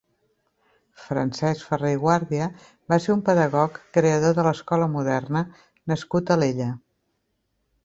Francesc 1.01 1.65
Ferrer 1.71 1.91
i 1.95 1.99
Guàrdia 2.03 2.47
va 2.93 2.99
ser 3.05 3.13
un 3.17 3.21
pedagog 3.29 3.77
creador 3.99 4.35
de 4.41 4.47
l'Escola 4.49 4.89
Moderna 4.97 5.47
nascut 5.93 6.35
a 6.37 6.41
Alella. 6.41 6.73